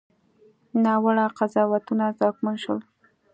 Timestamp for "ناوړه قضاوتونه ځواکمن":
0.83-2.55